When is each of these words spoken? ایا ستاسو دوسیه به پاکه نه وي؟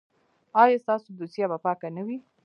ایا 0.61 0.81
ستاسو 0.83 1.07
دوسیه 1.19 1.45
به 1.51 1.57
پاکه 1.65 1.87
نه 1.95 2.01
وي؟ 2.07 2.17